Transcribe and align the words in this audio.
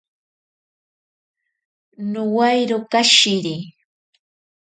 Nowairo 2.11 2.77
kashiri. 2.91 3.55